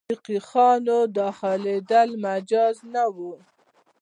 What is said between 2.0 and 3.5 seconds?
مجاز نه وو.